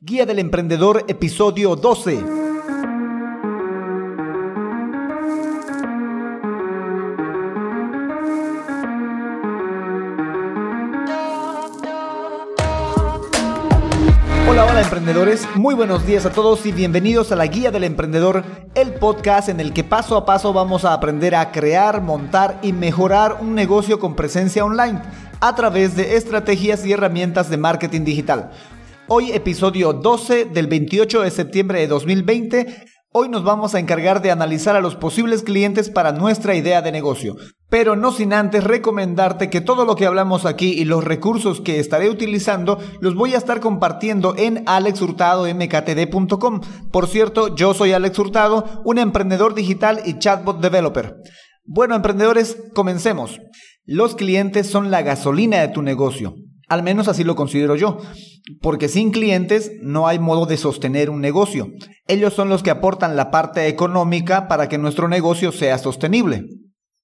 Guía 0.00 0.24
del 0.26 0.38
Emprendedor, 0.38 1.04
episodio 1.08 1.74
12. 1.74 2.22
Hola, 14.48 14.66
hola 14.66 14.82
emprendedores, 14.82 15.48
muy 15.56 15.74
buenos 15.74 16.06
días 16.06 16.24
a 16.26 16.30
todos 16.30 16.64
y 16.64 16.70
bienvenidos 16.70 17.32
a 17.32 17.36
la 17.36 17.48
Guía 17.48 17.72
del 17.72 17.82
Emprendedor, 17.82 18.44
el 18.76 18.94
podcast 18.94 19.48
en 19.48 19.58
el 19.58 19.72
que 19.72 19.82
paso 19.82 20.16
a 20.16 20.24
paso 20.24 20.52
vamos 20.52 20.84
a 20.84 20.92
aprender 20.92 21.34
a 21.34 21.50
crear, 21.50 22.02
montar 22.02 22.60
y 22.62 22.72
mejorar 22.72 23.38
un 23.40 23.56
negocio 23.56 23.98
con 23.98 24.14
presencia 24.14 24.64
online 24.64 25.02
a 25.40 25.56
través 25.56 25.96
de 25.96 26.14
estrategias 26.14 26.86
y 26.86 26.92
herramientas 26.92 27.50
de 27.50 27.56
marketing 27.56 28.04
digital. 28.04 28.52
Hoy 29.10 29.32
episodio 29.32 29.94
12 29.94 30.44
del 30.44 30.66
28 30.66 31.22
de 31.22 31.30
septiembre 31.30 31.80
de 31.80 31.86
2020. 31.86 32.84
Hoy 33.10 33.30
nos 33.30 33.42
vamos 33.42 33.74
a 33.74 33.78
encargar 33.78 34.20
de 34.20 34.30
analizar 34.30 34.76
a 34.76 34.82
los 34.82 34.96
posibles 34.96 35.42
clientes 35.42 35.88
para 35.88 36.12
nuestra 36.12 36.54
idea 36.54 36.82
de 36.82 36.92
negocio, 36.92 37.36
pero 37.70 37.96
no 37.96 38.12
sin 38.12 38.34
antes 38.34 38.64
recomendarte 38.64 39.48
que 39.48 39.62
todo 39.62 39.86
lo 39.86 39.96
que 39.96 40.04
hablamos 40.04 40.44
aquí 40.44 40.72
y 40.72 40.84
los 40.84 41.04
recursos 41.04 41.62
que 41.62 41.80
estaré 41.80 42.10
utilizando 42.10 42.78
los 43.00 43.14
voy 43.14 43.32
a 43.32 43.38
estar 43.38 43.60
compartiendo 43.60 44.34
en 44.36 44.62
alexhurtadomktd.com. 44.66 46.60
Por 46.92 47.08
cierto, 47.08 47.56
yo 47.56 47.72
soy 47.72 47.92
Alex 47.92 48.18
Hurtado, 48.18 48.82
un 48.84 48.98
emprendedor 48.98 49.54
digital 49.54 50.02
y 50.04 50.18
chatbot 50.18 50.60
developer. 50.60 51.16
Bueno, 51.64 51.94
emprendedores, 51.94 52.58
comencemos. 52.74 53.40
Los 53.86 54.16
clientes 54.16 54.66
son 54.66 54.90
la 54.90 55.00
gasolina 55.00 55.60
de 55.60 55.68
tu 55.68 55.80
negocio. 55.80 56.34
Al 56.68 56.82
menos 56.82 57.08
así 57.08 57.24
lo 57.24 57.34
considero 57.34 57.76
yo, 57.76 57.98
porque 58.60 58.88
sin 58.88 59.10
clientes 59.10 59.72
no 59.80 60.06
hay 60.06 60.18
modo 60.18 60.46
de 60.46 60.56
sostener 60.56 61.08
un 61.08 61.20
negocio. 61.20 61.68
Ellos 62.06 62.34
son 62.34 62.48
los 62.48 62.62
que 62.62 62.70
aportan 62.70 63.16
la 63.16 63.30
parte 63.30 63.68
económica 63.68 64.48
para 64.48 64.68
que 64.68 64.78
nuestro 64.78 65.08
negocio 65.08 65.50
sea 65.50 65.78
sostenible. 65.78 66.44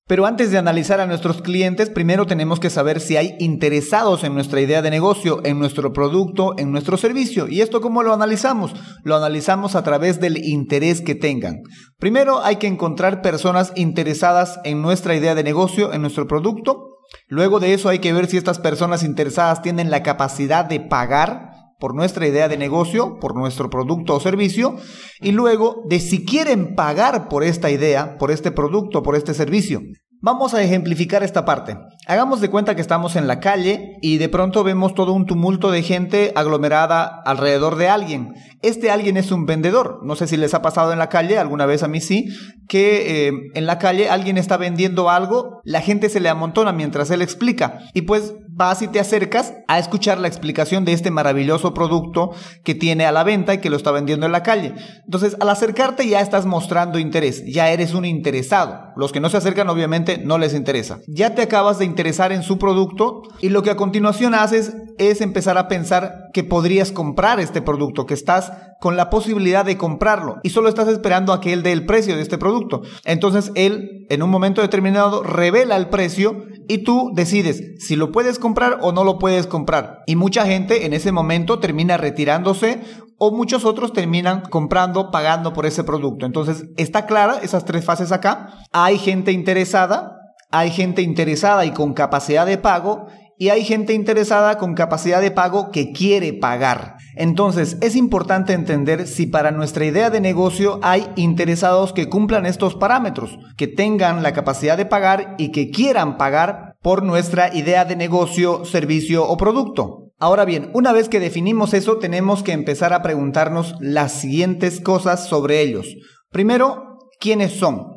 Pero 0.07 0.27
antes 0.27 0.51
de 0.51 0.59
analizar 0.59 1.01
a 1.01 1.07
nuestros 1.07 1.41
clientes, 1.41 1.89
primero 1.89 2.27
tenemos 2.27 2.61
que 2.61 2.69
saber 2.69 3.01
si 3.01 3.17
hay 3.17 3.37
interesados 3.39 4.23
en 4.23 4.35
nuestra 4.35 4.61
idea 4.61 4.83
de 4.83 4.91
negocio, 4.91 5.41
en 5.45 5.59
nuestro 5.59 5.95
producto, 5.95 6.53
en 6.59 6.73
nuestro 6.73 6.99
servicio. 6.99 7.49
¿Y 7.49 7.63
esto 7.63 7.81
cómo 7.81 8.03
lo 8.03 8.13
analizamos? 8.13 8.75
Lo 9.03 9.17
analizamos 9.17 9.75
a 9.75 9.83
través 9.83 10.21
del 10.21 10.45
interés 10.45 11.01
que 11.01 11.15
tengan. 11.15 11.63
Primero 11.99 12.45
hay 12.45 12.57
que 12.57 12.67
encontrar 12.67 13.23
personas 13.23 13.73
interesadas 13.77 14.61
en 14.65 14.83
nuestra 14.83 15.17
idea 15.17 15.35
de 15.35 15.43
negocio, 15.43 15.95
en 15.95 16.03
nuestro 16.03 16.27
producto, 16.27 16.94
Luego 17.35 17.59
de 17.59 17.75
eso 17.75 17.89
hay 17.89 17.99
que 17.99 18.13
ver 18.13 18.29
si 18.29 18.37
estas 18.37 18.61
personas 18.61 19.03
interesadas 19.03 19.61
tienen 19.61 19.91
la 19.91 20.05
capacidad 20.05 20.65
de 20.65 20.79
pagar 20.79 21.51
por 21.81 21.93
nuestra 21.93 22.29
idea 22.29 22.47
de 22.47 22.57
negocio, 22.57 23.19
por 23.19 23.35
nuestro 23.35 23.71
producto 23.71 24.15
o 24.15 24.21
servicio, 24.21 24.77
y 25.21 25.33
luego 25.33 25.83
de 25.89 25.99
si 25.99 26.25
quieren 26.25 26.77
pagar 26.77 27.29
por 27.29 27.43
esta 27.43 27.73
idea, 27.73 28.19
por 28.19 28.31
este 28.31 28.53
producto, 28.53 29.03
por 29.03 29.17
este 29.17 29.35
servicio. 29.35 29.83
Vamos 30.25 30.55
a 30.55 30.63
ejemplificar 30.63 31.23
esta 31.23 31.45
parte. 31.45 31.77
Hagamos 32.07 32.41
de 32.41 32.49
cuenta 32.49 32.75
que 32.75 32.81
estamos 32.81 33.15
en 33.15 33.27
la 33.27 33.41
calle 33.41 33.99
y 34.01 34.17
de 34.17 34.31
pronto 34.31 34.65
vemos 34.65 34.95
todo 34.95 35.13
un 35.13 35.27
tumulto 35.27 35.71
de 35.71 35.83
gente 35.83 36.33
aglomerada 36.35 37.05
alrededor 37.27 37.77
de 37.77 37.91
alguien. 37.91 38.33
Este 38.63 38.91
alguien 38.91 39.19
es 39.19 39.31
un 39.33 39.45
vendedor. 39.45 40.01
No 40.03 40.17
sé 40.17 40.27
si 40.27 40.39
les 40.39 40.55
ha 40.55 40.63
pasado 40.63 40.95
en 40.95 40.99
la 40.99 41.11
calle, 41.11 41.37
alguna 41.37 41.67
vez 41.67 41.83
a 41.83 41.89
mí 41.89 42.01
sí, 42.01 42.31
que 42.69 43.29
eh, 43.29 43.33
en 43.53 43.67
la 43.67 43.79
calle 43.79 44.09
alguien 44.09 44.39
está 44.39 44.57
vendiendo 44.57 45.11
algo, 45.11 45.61
la 45.63 45.83
gente 45.83 46.09
se 46.09 46.21
le 46.21 46.31
amontona 46.31 46.73
mientras 46.73 47.11
él 47.11 47.21
explica. 47.21 47.81
Y 47.93 48.03
pues 48.03 48.33
vas 48.57 48.83
y 48.83 48.89
te 48.89 49.01
acercas 49.01 49.55
a 49.67 49.79
escuchar 49.79 50.19
la 50.19 50.29
explicación 50.29 50.85
de 50.85 50.93
este 50.93 51.11
maravilloso 51.11 51.75
producto 51.75 52.31
que 52.63 52.75
tiene 52.75 53.05
a 53.05 53.13
la 53.13 53.25
venta 53.25 53.55
y 53.55 53.59
que 53.59 53.71
lo 53.71 53.77
está 53.77 53.91
vendiendo 53.91 54.27
en 54.27 54.33
la 54.33 54.43
calle. 54.43 54.75
Entonces, 55.05 55.37
al 55.41 55.49
acercarte 55.49 56.09
ya 56.09 56.21
estás 56.21 56.47
mostrando 56.47 56.99
interés, 56.99 57.45
ya 57.47 57.71
eres 57.71 57.95
un 57.95 58.05
interesado. 58.05 58.93
Los 58.97 59.11
que 59.11 59.21
no 59.21 59.29
se 59.29 59.39
acercan 59.39 59.69
obviamente 59.69 60.19
no 60.19 60.39
les 60.39 60.55
interesa. 60.55 61.01
Ya 61.09 61.35
te 61.35 61.43
acabas 61.43 61.79
de 61.79 61.85
interesar 61.85 62.31
en 62.33 62.43
su 62.43 62.59
producto 62.59 63.23
y 63.41 63.49
lo 63.49 63.63
que 63.63 63.71
a 63.71 63.77
continuación 63.77 64.35
haces 64.35 64.77
es 64.99 65.21
empezar 65.21 65.59
a 65.59 65.67
pensar 65.67 66.29
que 66.33 66.45
podrías 66.45 66.93
comprar 66.93 67.41
este 67.41 67.63
producto, 67.63 68.07
que 68.07 68.15
estás 68.15 68.53
con 68.81 68.97
la 68.97 69.11
posibilidad 69.11 69.65
de 69.65 69.77
comprarlo 69.77 70.37
y 70.43 70.51
solo 70.51 70.69
estás 70.69 70.89
esperando 70.89 71.33
a 71.33 71.41
que 71.41 71.53
él 71.53 71.63
dé 71.63 71.73
el 71.73 71.87
precio 71.87 72.17
de 72.17 72.23
este 72.23 72.39
producto. 72.39 72.83
Entonces 73.05 73.51
él 73.55 74.07
en 74.11 74.23
un 74.23 74.31
momento 74.31 74.61
determinado 74.61 75.23
revela 75.23 75.77
el 75.77 75.89
precio 75.89 76.45
y 76.69 76.79
tú 76.79 77.13
decides 77.15 77.63
si 77.79 77.97
lo 77.97 78.13
puedes 78.13 78.39
comprar 78.39 78.79
o 78.83 78.93
no 78.93 79.05
lo 79.05 79.19
puedes 79.19 79.47
comprar. 79.47 80.03
Y 80.07 80.17
mucha 80.17 80.47
gente 80.47 80.87
en 80.87 80.93
ese 80.93 81.13
momento 81.13 81.59
termina 81.59 81.97
retirándose 81.97 82.81
o 83.19 83.31
muchos 83.31 83.65
otros 83.65 83.93
terminan 83.93 84.43
comprando, 84.43 85.11
pagando 85.11 85.53
por 85.53 85.67
ese 85.67 85.85
producto. 85.85 86.27
Entonces, 86.27 86.65
está 86.77 87.07
clara 87.07 87.39
esas 87.43 87.65
tres 87.65 87.85
fases 87.85 88.13
acá. 88.13 88.59
Hay 88.73 88.99
gente 88.99 89.33
interesada, 89.33 90.19
hay 90.51 90.71
gente 90.71 91.03
interesada 91.03 91.65
y 91.65 91.73
con 91.73 91.95
capacidad 91.95 92.47
de 92.47 92.59
pago 92.59 93.07
y 93.39 93.49
hay 93.49 93.65
gente 93.65 93.95
interesada 93.95 94.59
con 94.59 94.75
capacidad 94.75 95.21
de 95.21 95.31
pago 95.31 95.71
que 95.71 95.93
quiere 95.93 96.33
pagar. 96.33 96.97
Entonces, 97.17 97.77
es 97.81 97.97
importante 97.97 98.53
entender 98.53 99.07
si 99.07 99.27
para 99.27 99.51
nuestra 99.51 99.85
idea 99.85 100.11
de 100.11 100.21
negocio 100.21 100.81
hay 100.83 101.07
interesados 101.17 101.93
que 101.93 102.09
cumplan 102.09 102.47
estos 102.47 102.75
parámetros, 102.75 103.39
que 103.57 103.67
tengan 103.69 104.23
la 104.23 104.33
capacidad 104.33 104.77
de 104.77 104.87
pagar 104.87 105.37
y 105.39 105.53
que 105.53 105.71
quieran 105.71 106.17
pagar 106.17 106.77
por 106.83 107.03
nuestra 107.03 107.55
idea 107.55 107.85
de 107.85 107.97
negocio, 107.97 108.65
servicio 108.65 109.27
o 109.27 109.37
producto. 109.37 110.11
Ahora 110.19 110.45
bien, 110.45 110.71
una 110.75 110.93
vez 110.93 111.09
que 111.09 111.21
definimos 111.21 111.75
eso, 111.75 111.99
tenemos 111.99 112.43
que 112.43 112.53
empezar 112.53 112.93
a 112.93 113.03
preguntarnos 113.03 113.75
las 113.81 114.13
siguientes 114.13 114.81
cosas 114.81 115.29
sobre 115.29 115.61
ellos. 115.61 115.87
Primero, 116.31 116.99
¿quiénes 117.21 117.53
son? 117.53 117.95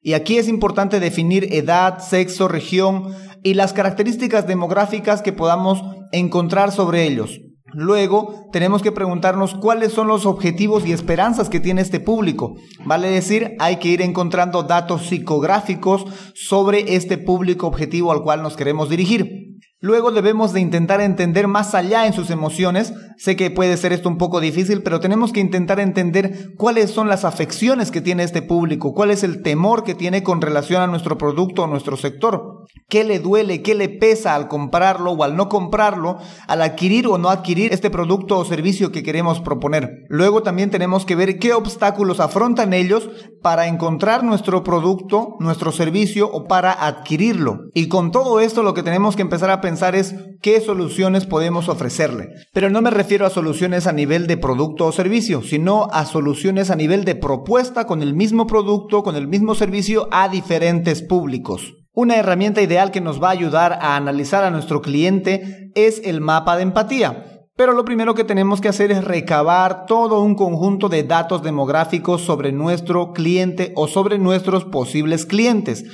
Y 0.00 0.14
aquí 0.14 0.38
es 0.38 0.48
importante 0.48 1.00
definir 1.00 1.52
edad, 1.52 1.98
sexo, 1.98 2.48
región 2.48 3.14
y 3.42 3.54
las 3.54 3.72
características 3.72 4.46
demográficas 4.46 5.22
que 5.22 5.32
podamos 5.32 5.82
encontrar 6.12 6.72
sobre 6.72 7.04
ellos. 7.04 7.40
Luego 7.72 8.48
tenemos 8.52 8.82
que 8.82 8.92
preguntarnos 8.92 9.54
cuáles 9.54 9.92
son 9.92 10.08
los 10.08 10.26
objetivos 10.26 10.86
y 10.86 10.92
esperanzas 10.92 11.48
que 11.48 11.60
tiene 11.60 11.82
este 11.82 12.00
público. 12.00 12.56
Vale 12.84 13.08
decir, 13.08 13.56
hay 13.58 13.76
que 13.76 13.88
ir 13.88 14.02
encontrando 14.02 14.62
datos 14.62 15.06
psicográficos 15.06 16.06
sobre 16.34 16.94
este 16.94 17.18
público 17.18 17.66
objetivo 17.66 18.12
al 18.12 18.22
cual 18.22 18.42
nos 18.42 18.56
queremos 18.56 18.88
dirigir. 18.88 19.47
Luego 19.80 20.10
debemos 20.10 20.52
de 20.52 20.58
intentar 20.58 21.00
entender 21.00 21.46
más 21.46 21.72
allá 21.72 22.04
en 22.06 22.12
sus 22.12 22.30
emociones. 22.30 22.92
Sé 23.16 23.36
que 23.36 23.52
puede 23.52 23.76
ser 23.76 23.92
esto 23.92 24.08
un 24.08 24.18
poco 24.18 24.40
difícil, 24.40 24.82
pero 24.82 24.98
tenemos 24.98 25.32
que 25.32 25.38
intentar 25.38 25.78
entender 25.78 26.50
cuáles 26.56 26.90
son 26.90 27.06
las 27.06 27.24
afecciones 27.24 27.92
que 27.92 28.00
tiene 28.00 28.24
este 28.24 28.42
público, 28.42 28.92
cuál 28.92 29.12
es 29.12 29.22
el 29.22 29.40
temor 29.40 29.84
que 29.84 29.94
tiene 29.94 30.24
con 30.24 30.40
relación 30.40 30.82
a 30.82 30.88
nuestro 30.88 31.16
producto 31.16 31.62
o 31.62 31.66
nuestro 31.68 31.96
sector, 31.96 32.64
qué 32.88 33.04
le 33.04 33.20
duele, 33.20 33.62
qué 33.62 33.76
le 33.76 33.88
pesa 33.88 34.34
al 34.34 34.48
comprarlo 34.48 35.12
o 35.12 35.22
al 35.22 35.36
no 35.36 35.48
comprarlo, 35.48 36.18
al 36.48 36.62
adquirir 36.62 37.06
o 37.06 37.16
no 37.16 37.28
adquirir 37.28 37.72
este 37.72 37.88
producto 37.88 38.36
o 38.36 38.44
servicio 38.44 38.90
que 38.90 39.04
queremos 39.04 39.40
proponer. 39.40 40.06
Luego 40.08 40.42
también 40.42 40.70
tenemos 40.70 41.04
que 41.04 41.14
ver 41.14 41.38
qué 41.38 41.54
obstáculos 41.54 42.18
afrontan 42.18 42.72
ellos 42.72 43.10
para 43.42 43.68
encontrar 43.68 44.24
nuestro 44.24 44.64
producto, 44.64 45.36
nuestro 45.38 45.70
servicio 45.70 46.28
o 46.32 46.48
para 46.48 46.72
adquirirlo. 46.84 47.60
Y 47.74 47.86
con 47.86 48.10
todo 48.10 48.40
esto 48.40 48.64
lo 48.64 48.74
que 48.74 48.82
tenemos 48.82 49.14
que 49.14 49.22
empezar 49.22 49.50
a 49.50 49.60
pensar 49.60 49.67
es 49.68 50.14
qué 50.42 50.60
soluciones 50.60 51.26
podemos 51.26 51.68
ofrecerle. 51.68 52.28
Pero 52.52 52.70
no 52.70 52.82
me 52.82 52.90
refiero 52.90 53.26
a 53.26 53.30
soluciones 53.30 53.86
a 53.86 53.92
nivel 53.92 54.26
de 54.26 54.36
producto 54.36 54.86
o 54.86 54.92
servicio, 54.92 55.42
sino 55.42 55.88
a 55.92 56.04
soluciones 56.06 56.70
a 56.70 56.76
nivel 56.76 57.04
de 57.04 57.14
propuesta 57.14 57.86
con 57.86 58.02
el 58.02 58.14
mismo 58.14 58.46
producto, 58.46 59.02
con 59.02 59.16
el 59.16 59.28
mismo 59.28 59.54
servicio 59.54 60.08
a 60.10 60.28
diferentes 60.28 61.02
públicos. 61.02 61.74
Una 61.92 62.16
herramienta 62.16 62.62
ideal 62.62 62.90
que 62.90 63.00
nos 63.00 63.22
va 63.22 63.28
a 63.28 63.32
ayudar 63.32 63.78
a 63.80 63.96
analizar 63.96 64.44
a 64.44 64.50
nuestro 64.50 64.80
cliente 64.80 65.70
es 65.74 66.00
el 66.04 66.20
mapa 66.20 66.56
de 66.56 66.62
empatía. 66.62 67.24
Pero 67.56 67.72
lo 67.72 67.84
primero 67.84 68.14
que 68.14 68.22
tenemos 68.22 68.60
que 68.60 68.68
hacer 68.68 68.92
es 68.92 69.02
recabar 69.02 69.84
todo 69.86 70.22
un 70.22 70.36
conjunto 70.36 70.88
de 70.88 71.02
datos 71.02 71.42
demográficos 71.42 72.22
sobre 72.22 72.52
nuestro 72.52 73.12
cliente 73.12 73.72
o 73.74 73.88
sobre 73.88 74.16
nuestros 74.18 74.64
posibles 74.64 75.26
clientes. 75.26 75.84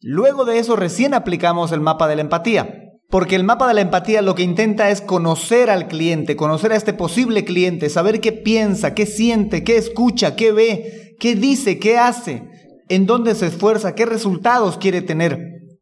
Luego 0.00 0.46
de 0.46 0.58
eso 0.58 0.74
recién 0.74 1.12
aplicamos 1.12 1.70
el 1.70 1.82
mapa 1.82 2.08
de 2.08 2.16
la 2.16 2.22
empatía. 2.22 2.91
Porque 3.12 3.36
el 3.36 3.44
mapa 3.44 3.68
de 3.68 3.74
la 3.74 3.82
empatía 3.82 4.22
lo 4.22 4.34
que 4.34 4.42
intenta 4.42 4.88
es 4.88 5.02
conocer 5.02 5.68
al 5.68 5.86
cliente, 5.86 6.34
conocer 6.34 6.72
a 6.72 6.76
este 6.76 6.94
posible 6.94 7.44
cliente, 7.44 7.90
saber 7.90 8.22
qué 8.22 8.32
piensa, 8.32 8.94
qué 8.94 9.04
siente, 9.04 9.64
qué 9.64 9.76
escucha, 9.76 10.34
qué 10.34 10.50
ve, 10.50 11.14
qué 11.20 11.34
dice, 11.34 11.78
qué 11.78 11.98
hace, 11.98 12.42
en 12.88 13.04
dónde 13.04 13.34
se 13.34 13.48
esfuerza, 13.48 13.94
qué 13.94 14.06
resultados 14.06 14.78
quiere 14.78 15.02
tener. 15.02 15.36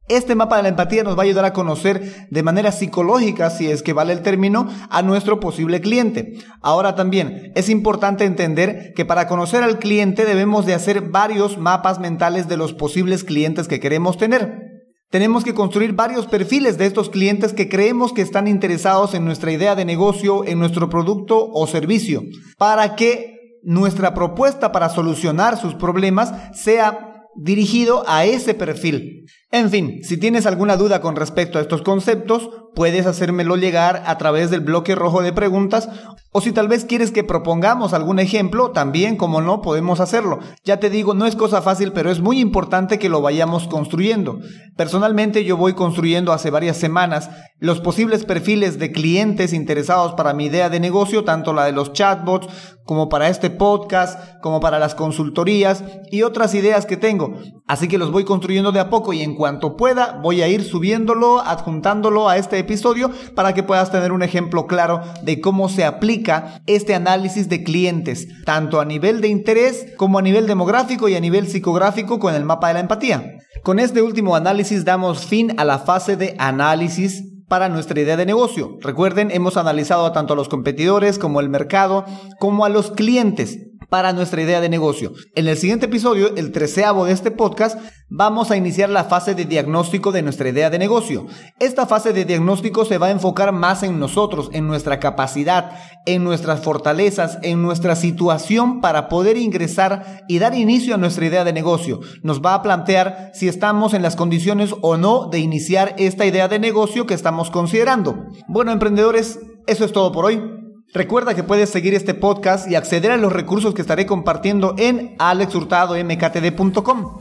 Este 0.08 0.34
mapa 0.34 0.56
de 0.56 0.64
la 0.64 0.70
empatía 0.70 1.04
nos 1.04 1.16
va 1.16 1.22
a 1.22 1.26
ayudar 1.26 1.44
a 1.44 1.52
conocer 1.52 2.26
de 2.28 2.42
manera 2.42 2.72
psicológica, 2.72 3.48
si 3.50 3.70
es 3.70 3.84
que 3.84 3.92
vale 3.92 4.12
el 4.12 4.22
término, 4.22 4.68
a 4.90 5.02
nuestro 5.02 5.38
posible 5.38 5.80
cliente. 5.80 6.32
Ahora 6.62 6.96
también 6.96 7.52
es 7.54 7.68
importante 7.68 8.24
entender 8.24 8.92
que 8.96 9.04
para 9.04 9.28
conocer 9.28 9.62
al 9.62 9.78
cliente 9.78 10.24
debemos 10.24 10.66
de 10.66 10.74
hacer 10.74 11.00
varios 11.02 11.58
mapas 11.58 12.00
mentales 12.00 12.48
de 12.48 12.56
los 12.56 12.72
posibles 12.72 13.22
clientes 13.22 13.68
que 13.68 13.78
queremos 13.78 14.18
tener. 14.18 14.69
Tenemos 15.10 15.42
que 15.42 15.54
construir 15.54 15.92
varios 15.92 16.28
perfiles 16.28 16.78
de 16.78 16.86
estos 16.86 17.10
clientes 17.10 17.52
que 17.52 17.68
creemos 17.68 18.12
que 18.12 18.22
están 18.22 18.46
interesados 18.46 19.12
en 19.12 19.24
nuestra 19.24 19.50
idea 19.50 19.74
de 19.74 19.84
negocio, 19.84 20.44
en 20.46 20.60
nuestro 20.60 20.88
producto 20.88 21.50
o 21.52 21.66
servicio, 21.66 22.22
para 22.56 22.94
que 22.94 23.58
nuestra 23.64 24.14
propuesta 24.14 24.70
para 24.70 24.88
solucionar 24.88 25.58
sus 25.58 25.74
problemas 25.74 26.32
sea 26.56 27.26
dirigido 27.34 28.04
a 28.06 28.24
ese 28.24 28.54
perfil. 28.54 29.19
En 29.52 29.68
fin, 29.68 30.04
si 30.04 30.16
tienes 30.16 30.46
alguna 30.46 30.76
duda 30.76 31.00
con 31.00 31.16
respecto 31.16 31.58
a 31.58 31.60
estos 31.60 31.82
conceptos, 31.82 32.50
puedes 32.74 33.06
hacérmelo 33.06 33.56
llegar 33.56 34.04
a 34.06 34.16
través 34.16 34.50
del 34.50 34.60
bloque 34.60 34.94
rojo 34.94 35.22
de 35.22 35.32
preguntas 35.32 35.88
o 36.32 36.40
si 36.40 36.52
tal 36.52 36.68
vez 36.68 36.84
quieres 36.84 37.10
que 37.10 37.24
propongamos 37.24 37.92
algún 37.92 38.20
ejemplo, 38.20 38.70
también 38.70 39.16
como 39.16 39.40
no 39.40 39.62
podemos 39.62 39.98
hacerlo. 39.98 40.38
Ya 40.64 40.78
te 40.78 40.88
digo, 40.88 41.12
no 41.12 41.26
es 41.26 41.34
cosa 41.34 41.60
fácil, 41.60 41.92
pero 41.92 42.08
es 42.08 42.20
muy 42.20 42.38
importante 42.38 43.00
que 43.00 43.08
lo 43.08 43.20
vayamos 43.20 43.66
construyendo. 43.66 44.38
Personalmente 44.76 45.44
yo 45.44 45.56
voy 45.56 45.72
construyendo 45.72 46.32
hace 46.32 46.50
varias 46.50 46.76
semanas 46.76 47.30
los 47.58 47.80
posibles 47.80 48.24
perfiles 48.24 48.78
de 48.78 48.92
clientes 48.92 49.52
interesados 49.52 50.12
para 50.12 50.32
mi 50.32 50.44
idea 50.44 50.70
de 50.70 50.78
negocio, 50.78 51.24
tanto 51.24 51.52
la 51.52 51.64
de 51.64 51.72
los 51.72 51.92
chatbots 51.92 52.46
como 52.84 53.08
para 53.08 53.28
este 53.28 53.50
podcast, 53.50 54.40
como 54.40 54.60
para 54.60 54.78
las 54.78 54.94
consultorías 54.94 55.82
y 56.12 56.22
otras 56.22 56.54
ideas 56.54 56.86
que 56.86 56.96
tengo. 56.96 57.34
Así 57.66 57.88
que 57.88 57.98
los 57.98 58.12
voy 58.12 58.24
construyendo 58.24 58.70
de 58.70 58.80
a 58.80 58.88
poco 58.88 59.12
y 59.20 59.22
en 59.22 59.34
cuanto 59.34 59.76
pueda 59.76 60.18
voy 60.22 60.40
a 60.40 60.48
ir 60.48 60.64
subiéndolo, 60.64 61.40
adjuntándolo 61.40 62.30
a 62.30 62.38
este 62.38 62.58
episodio 62.58 63.10
para 63.34 63.52
que 63.52 63.62
puedas 63.62 63.92
tener 63.92 64.12
un 64.12 64.22
ejemplo 64.22 64.66
claro 64.66 65.02
de 65.22 65.42
cómo 65.42 65.68
se 65.68 65.84
aplica 65.84 66.62
este 66.66 66.94
análisis 66.94 67.50
de 67.50 67.62
clientes, 67.62 68.28
tanto 68.46 68.80
a 68.80 68.86
nivel 68.86 69.20
de 69.20 69.28
interés 69.28 69.88
como 69.98 70.18
a 70.18 70.22
nivel 70.22 70.46
demográfico 70.46 71.06
y 71.10 71.16
a 71.16 71.20
nivel 71.20 71.48
psicográfico 71.48 72.18
con 72.18 72.34
el 72.34 72.46
mapa 72.46 72.68
de 72.68 72.74
la 72.74 72.80
empatía. 72.80 73.36
Con 73.62 73.78
este 73.78 74.00
último 74.00 74.36
análisis 74.36 74.86
damos 74.86 75.26
fin 75.26 75.52
a 75.58 75.66
la 75.66 75.80
fase 75.80 76.16
de 76.16 76.34
análisis 76.38 77.22
para 77.46 77.68
nuestra 77.68 78.00
idea 78.00 78.16
de 78.16 78.24
negocio. 78.24 78.78
Recuerden, 78.80 79.30
hemos 79.32 79.58
analizado 79.58 80.12
tanto 80.12 80.32
a 80.32 80.36
los 80.36 80.48
competidores 80.48 81.18
como 81.18 81.40
el 81.40 81.50
mercado, 81.50 82.06
como 82.38 82.64
a 82.64 82.70
los 82.70 82.90
clientes 82.90 83.69
para 83.90 84.12
nuestra 84.12 84.40
idea 84.40 84.60
de 84.60 84.68
negocio. 84.68 85.12
En 85.34 85.48
el 85.48 85.58
siguiente 85.58 85.86
episodio, 85.86 86.34
el 86.36 86.52
treceavo 86.52 87.04
de 87.04 87.12
este 87.12 87.30
podcast, 87.30 87.78
vamos 88.08 88.50
a 88.50 88.56
iniciar 88.56 88.88
la 88.88 89.04
fase 89.04 89.34
de 89.34 89.44
diagnóstico 89.44 90.12
de 90.12 90.22
nuestra 90.22 90.48
idea 90.48 90.70
de 90.70 90.78
negocio. 90.78 91.26
Esta 91.58 91.86
fase 91.86 92.12
de 92.12 92.24
diagnóstico 92.24 92.84
se 92.84 92.98
va 92.98 93.08
a 93.08 93.10
enfocar 93.10 93.52
más 93.52 93.82
en 93.82 93.98
nosotros, 93.98 94.48
en 94.52 94.66
nuestra 94.66 95.00
capacidad, 95.00 95.72
en 96.06 96.24
nuestras 96.24 96.60
fortalezas, 96.60 97.38
en 97.42 97.62
nuestra 97.62 97.96
situación 97.96 98.80
para 98.80 99.08
poder 99.08 99.36
ingresar 99.36 100.24
y 100.28 100.38
dar 100.38 100.54
inicio 100.54 100.94
a 100.94 100.98
nuestra 100.98 101.26
idea 101.26 101.44
de 101.44 101.52
negocio. 101.52 102.00
Nos 102.22 102.40
va 102.40 102.54
a 102.54 102.62
plantear 102.62 103.32
si 103.34 103.48
estamos 103.48 103.92
en 103.92 104.02
las 104.02 104.16
condiciones 104.16 104.74
o 104.82 104.96
no 104.96 105.26
de 105.26 105.40
iniciar 105.40 105.94
esta 105.98 106.24
idea 106.24 106.46
de 106.48 106.60
negocio 106.60 107.06
que 107.06 107.14
estamos 107.14 107.50
considerando. 107.50 108.26
Bueno, 108.46 108.70
emprendedores, 108.70 109.40
eso 109.66 109.84
es 109.84 109.92
todo 109.92 110.12
por 110.12 110.26
hoy. 110.26 110.59
Recuerda 110.92 111.34
que 111.34 111.44
puedes 111.44 111.70
seguir 111.70 111.94
este 111.94 112.14
podcast 112.14 112.68
y 112.68 112.74
acceder 112.74 113.12
a 113.12 113.16
los 113.16 113.32
recursos 113.32 113.74
que 113.74 113.80
estaré 113.80 114.06
compartiendo 114.06 114.74
en 114.76 115.14
alexhurtadomktd.com. 115.20 117.18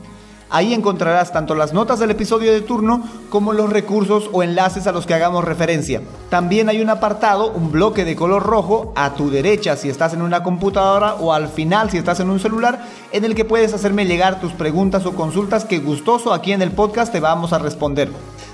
Ahí 0.52 0.74
encontrarás 0.74 1.32
tanto 1.32 1.54
las 1.54 1.72
notas 1.72 2.00
del 2.00 2.10
episodio 2.10 2.52
de 2.52 2.62
turno 2.62 3.04
como 3.28 3.52
los 3.52 3.70
recursos 3.70 4.28
o 4.32 4.42
enlaces 4.42 4.88
a 4.88 4.92
los 4.92 5.06
que 5.06 5.14
hagamos 5.14 5.44
referencia. 5.44 6.02
También 6.30 6.68
hay 6.68 6.80
un 6.80 6.90
apartado, 6.90 7.52
un 7.52 7.70
bloque 7.70 8.04
de 8.04 8.16
color 8.16 8.42
rojo 8.42 8.92
a 8.96 9.14
tu 9.14 9.30
derecha 9.30 9.76
si 9.76 9.88
estás 9.88 10.14
en 10.14 10.22
una 10.22 10.42
computadora 10.42 11.14
o 11.14 11.32
al 11.32 11.46
final 11.46 11.90
si 11.90 11.98
estás 11.98 12.18
en 12.18 12.30
un 12.30 12.40
celular 12.40 12.84
en 13.12 13.24
el 13.24 13.36
que 13.36 13.44
puedes 13.44 13.72
hacerme 13.72 14.04
llegar 14.04 14.40
tus 14.40 14.50
preguntas 14.52 15.06
o 15.06 15.14
consultas 15.14 15.64
que 15.64 15.78
gustoso 15.78 16.34
aquí 16.34 16.50
en 16.50 16.62
el 16.62 16.72
podcast 16.72 17.12
te 17.12 17.20
vamos 17.20 17.52
a 17.52 17.60
responder. 17.60 18.10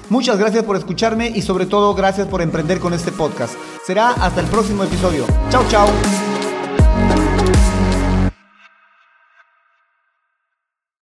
Muchas 0.09 0.39
gracias 0.39 0.65
por 0.65 0.77
escucharme 0.77 1.29
y 1.29 1.43
sobre 1.43 1.67
todo 1.67 1.95
gracias 1.95 2.29
por 2.29 2.43
emprender 2.43 2.79
con 2.79 2.93
este 2.95 3.13
podcast. 3.13 3.55
Será 3.85 4.11
hasta 4.11 4.41
el 4.41 4.47
próximo 4.47 4.85
episodio. 4.85 5.25
Chao, 5.51 5.65
chao. 5.69 5.89